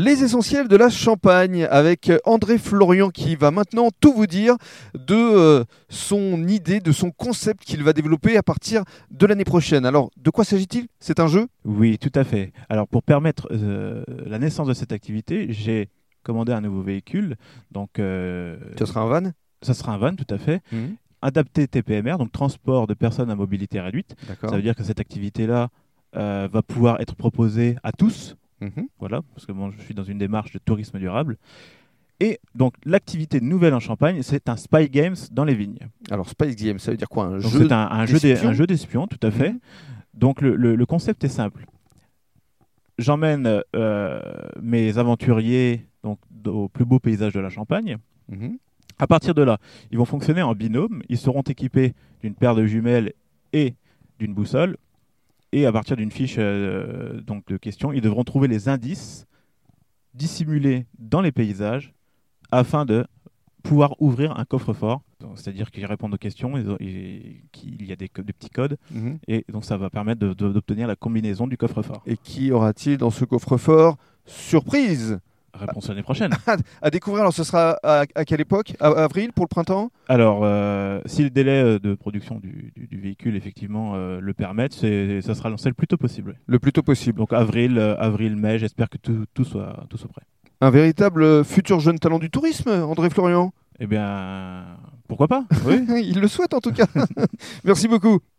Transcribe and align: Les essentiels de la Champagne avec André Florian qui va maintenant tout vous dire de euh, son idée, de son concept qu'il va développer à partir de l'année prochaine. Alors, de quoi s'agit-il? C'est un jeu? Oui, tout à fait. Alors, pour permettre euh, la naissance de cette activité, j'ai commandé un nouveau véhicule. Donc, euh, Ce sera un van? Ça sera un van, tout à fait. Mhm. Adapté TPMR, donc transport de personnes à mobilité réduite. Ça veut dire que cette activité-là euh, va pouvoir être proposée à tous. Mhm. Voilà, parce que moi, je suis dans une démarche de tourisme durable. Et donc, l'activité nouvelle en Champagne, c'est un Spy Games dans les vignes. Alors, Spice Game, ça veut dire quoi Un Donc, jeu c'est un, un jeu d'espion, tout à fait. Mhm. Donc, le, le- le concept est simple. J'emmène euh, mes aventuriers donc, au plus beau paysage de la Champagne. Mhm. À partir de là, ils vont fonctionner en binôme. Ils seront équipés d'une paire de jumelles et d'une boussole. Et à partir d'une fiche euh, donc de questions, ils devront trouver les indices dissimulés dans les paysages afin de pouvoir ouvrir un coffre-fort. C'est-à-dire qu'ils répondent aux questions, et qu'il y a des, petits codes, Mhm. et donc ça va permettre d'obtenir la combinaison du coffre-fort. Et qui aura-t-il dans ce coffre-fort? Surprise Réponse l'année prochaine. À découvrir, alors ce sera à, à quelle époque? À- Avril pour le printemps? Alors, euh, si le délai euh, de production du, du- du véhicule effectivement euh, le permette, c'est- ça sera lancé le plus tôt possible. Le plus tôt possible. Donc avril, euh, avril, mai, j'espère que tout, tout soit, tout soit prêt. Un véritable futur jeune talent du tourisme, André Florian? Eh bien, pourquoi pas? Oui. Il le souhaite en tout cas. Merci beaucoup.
Les 0.00 0.22
essentiels 0.22 0.68
de 0.68 0.76
la 0.76 0.90
Champagne 0.90 1.66
avec 1.68 2.12
André 2.24 2.58
Florian 2.58 3.10
qui 3.10 3.34
va 3.34 3.50
maintenant 3.50 3.88
tout 3.98 4.12
vous 4.12 4.28
dire 4.28 4.54
de 4.94 5.16
euh, 5.16 5.64
son 5.88 6.46
idée, 6.46 6.78
de 6.78 6.92
son 6.92 7.10
concept 7.10 7.64
qu'il 7.64 7.82
va 7.82 7.92
développer 7.92 8.36
à 8.36 8.44
partir 8.44 8.84
de 9.10 9.26
l'année 9.26 9.42
prochaine. 9.42 9.84
Alors, 9.84 10.12
de 10.16 10.30
quoi 10.30 10.44
s'agit-il? 10.44 10.86
C'est 11.00 11.18
un 11.18 11.26
jeu? 11.26 11.48
Oui, 11.64 11.98
tout 11.98 12.12
à 12.14 12.22
fait. 12.22 12.52
Alors, 12.68 12.86
pour 12.86 13.02
permettre 13.02 13.48
euh, 13.50 14.04
la 14.24 14.38
naissance 14.38 14.68
de 14.68 14.72
cette 14.72 14.92
activité, 14.92 15.48
j'ai 15.50 15.88
commandé 16.22 16.52
un 16.52 16.60
nouveau 16.60 16.82
véhicule. 16.82 17.34
Donc, 17.72 17.98
euh, 17.98 18.56
Ce 18.78 18.86
sera 18.86 19.00
un 19.00 19.08
van? 19.08 19.32
Ça 19.62 19.74
sera 19.74 19.94
un 19.94 19.98
van, 19.98 20.14
tout 20.14 20.32
à 20.32 20.38
fait. 20.38 20.62
Mhm. 20.70 20.94
Adapté 21.22 21.66
TPMR, 21.66 22.18
donc 22.18 22.30
transport 22.30 22.86
de 22.86 22.94
personnes 22.94 23.32
à 23.32 23.34
mobilité 23.34 23.80
réduite. 23.80 24.14
Ça 24.42 24.54
veut 24.54 24.62
dire 24.62 24.76
que 24.76 24.84
cette 24.84 25.00
activité-là 25.00 25.70
euh, 26.14 26.48
va 26.52 26.62
pouvoir 26.62 27.00
être 27.00 27.16
proposée 27.16 27.74
à 27.82 27.90
tous. 27.90 28.36
Mhm. 28.60 28.88
Voilà, 28.98 29.20
parce 29.34 29.46
que 29.46 29.52
moi, 29.52 29.70
je 29.76 29.82
suis 29.82 29.94
dans 29.94 30.02
une 30.04 30.18
démarche 30.18 30.52
de 30.52 30.58
tourisme 30.58 30.98
durable. 30.98 31.36
Et 32.20 32.40
donc, 32.56 32.74
l'activité 32.84 33.40
nouvelle 33.40 33.74
en 33.74 33.80
Champagne, 33.80 34.22
c'est 34.22 34.48
un 34.48 34.56
Spy 34.56 34.88
Games 34.88 35.14
dans 35.30 35.44
les 35.44 35.54
vignes. 35.54 35.78
Alors, 36.10 36.28
Spice 36.28 36.56
Game, 36.56 36.78
ça 36.80 36.90
veut 36.90 36.96
dire 36.96 37.08
quoi 37.08 37.26
Un 37.26 37.38
Donc, 37.38 37.52
jeu 37.52 37.60
c'est 37.68 37.72
un, 37.72 37.86
un 38.48 38.52
jeu 38.52 38.66
d'espion, 38.66 39.06
tout 39.06 39.20
à 39.24 39.30
fait. 39.30 39.50
Mhm. 39.52 39.60
Donc, 40.14 40.40
le, 40.40 40.56
le- 40.56 40.74
le 40.74 40.86
concept 40.86 41.22
est 41.22 41.28
simple. 41.28 41.64
J'emmène 42.98 43.62
euh, 43.76 44.20
mes 44.60 44.98
aventuriers 44.98 45.86
donc, 46.02 46.18
au 46.46 46.68
plus 46.68 46.84
beau 46.84 46.98
paysage 46.98 47.32
de 47.32 47.40
la 47.40 47.50
Champagne. 47.50 47.98
Mhm. 48.28 48.58
À 48.98 49.06
partir 49.06 49.34
de 49.34 49.42
là, 49.42 49.58
ils 49.92 49.98
vont 49.98 50.04
fonctionner 50.04 50.42
en 50.42 50.54
binôme. 50.56 51.02
Ils 51.08 51.18
seront 51.18 51.42
équipés 51.42 51.94
d'une 52.22 52.34
paire 52.34 52.56
de 52.56 52.66
jumelles 52.66 53.12
et 53.52 53.74
d'une 54.18 54.34
boussole. 54.34 54.76
Et 55.52 55.66
à 55.66 55.72
partir 55.72 55.96
d'une 55.96 56.10
fiche 56.10 56.36
euh, 56.38 57.20
donc 57.22 57.46
de 57.46 57.56
questions, 57.56 57.92
ils 57.92 58.00
devront 58.00 58.24
trouver 58.24 58.48
les 58.48 58.68
indices 58.68 59.26
dissimulés 60.14 60.86
dans 60.98 61.20
les 61.20 61.32
paysages 61.32 61.94
afin 62.50 62.84
de 62.84 63.06
pouvoir 63.62 63.94
ouvrir 64.00 64.38
un 64.38 64.44
coffre-fort. 64.44 65.02
C'est-à-dire 65.34 65.70
qu'ils 65.70 65.84
répondent 65.84 66.14
aux 66.14 66.18
questions, 66.18 66.56
et 66.80 67.42
qu'il 67.52 67.84
y 67.84 67.92
a 67.92 67.96
des, 67.96 68.08
petits 68.08 68.50
codes, 68.50 68.78
Mhm. 68.90 69.18
et 69.26 69.44
donc 69.52 69.64
ça 69.64 69.76
va 69.76 69.90
permettre 69.90 70.20
d'obtenir 70.34 70.86
la 70.86 70.96
combinaison 70.96 71.46
du 71.46 71.56
coffre-fort. 71.56 72.02
Et 72.06 72.16
qui 72.16 72.52
aura-t-il 72.52 72.98
dans 72.98 73.10
ce 73.10 73.24
coffre-fort? 73.24 73.96
Surprise 74.26 75.18
Réponse 75.58 75.88
l'année 75.88 76.02
prochaine. 76.02 76.32
À 76.82 76.90
découvrir, 76.90 77.22
alors 77.22 77.32
ce 77.32 77.44
sera 77.44 77.76
à, 77.82 78.04
à 78.14 78.24
quelle 78.24 78.40
époque? 78.40 78.74
À- 78.80 78.88
Avril 78.88 79.32
pour 79.32 79.44
le 79.44 79.48
printemps? 79.48 79.90
Alors, 80.08 80.40
euh, 80.44 81.00
si 81.06 81.22
le 81.24 81.30
délai 81.30 81.62
euh, 81.62 81.78
de 81.78 81.94
production 81.94 82.38
du, 82.38 82.72
du- 82.76 82.86
du 82.86 83.00
véhicule 83.00 83.36
effectivement 83.36 83.92
euh, 83.94 84.20
le 84.20 84.34
permette, 84.34 84.72
c'est- 84.72 85.20
ça 85.22 85.34
sera 85.34 85.48
lancé 85.50 85.68
le 85.68 85.74
plus 85.74 85.86
tôt 85.86 85.96
possible. 85.96 86.36
Le 86.46 86.58
plus 86.58 86.72
tôt 86.72 86.82
possible. 86.82 87.18
Donc 87.18 87.32
avril, 87.32 87.78
euh, 87.78 87.96
avril, 87.98 88.36
mai, 88.36 88.58
j'espère 88.58 88.88
que 88.88 88.98
tout, 88.98 89.24
tout 89.34 89.44
soit, 89.44 89.84
tout 89.90 89.96
soit 89.98 90.08
prêt. 90.10 90.22
Un 90.60 90.70
véritable 90.70 91.44
futur 91.44 91.80
jeune 91.80 91.98
talent 91.98 92.18
du 92.18 92.30
tourisme, 92.30 92.68
André 92.70 93.10
Florian? 93.10 93.52
Eh 93.80 93.86
bien, 93.86 94.64
pourquoi 95.06 95.28
pas? 95.28 95.44
Oui. 95.64 95.84
Il 96.04 96.20
le 96.20 96.26
souhaite 96.28 96.52
en 96.54 96.60
tout 96.60 96.72
cas. 96.72 96.86
Merci 97.64 97.86
beaucoup. 97.88 98.18